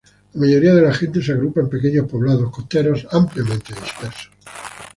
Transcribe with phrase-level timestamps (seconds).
[0.33, 4.31] La mayoría de la gente se agrupa en pequeños poblados costeros ampliamente dispersos.